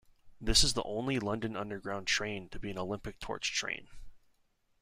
[0.41, 3.87] This is the only London Underground train to be an Olympic Torch train.